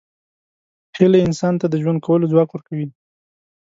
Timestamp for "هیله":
0.97-1.19